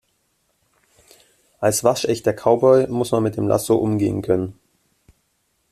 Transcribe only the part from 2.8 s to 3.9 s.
muss man mit dem Lasso